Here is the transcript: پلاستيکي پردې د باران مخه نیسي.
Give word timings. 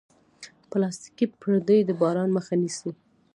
پلاستيکي 0.69 1.25
پردې 1.39 1.77
د 1.85 1.89
باران 2.01 2.29
مخه 2.37 2.53
نیسي. 2.61 2.91